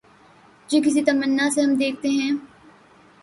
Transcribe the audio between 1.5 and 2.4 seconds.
سے ہم دیکھتے ہیں